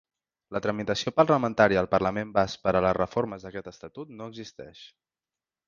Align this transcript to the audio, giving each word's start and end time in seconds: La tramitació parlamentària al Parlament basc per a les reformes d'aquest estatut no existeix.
La 0.55 0.61
tramitació 0.65 1.13
parlamentària 1.19 1.79
al 1.83 1.89
Parlament 1.91 2.33
basc 2.39 2.65
per 2.65 2.75
a 2.79 2.83
les 2.87 2.97
reformes 3.01 3.47
d'aquest 3.47 3.71
estatut 3.73 4.17
no 4.23 4.33
existeix. 4.35 4.85